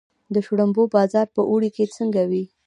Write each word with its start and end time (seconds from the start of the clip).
د 0.33 0.35
شړومبو 0.45 0.83
بازار 0.95 1.27
په 1.35 1.41
اوړي 1.49 1.69
کې 1.75 1.91
څنګه 1.97 2.21
وي؟ 2.29 2.43